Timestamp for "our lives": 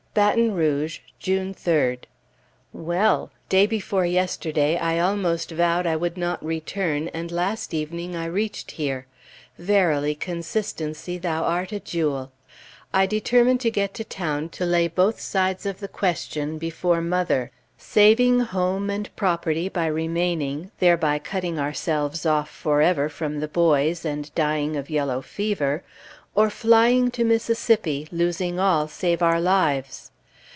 29.21-30.07